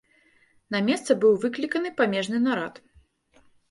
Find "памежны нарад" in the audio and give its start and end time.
2.03-2.85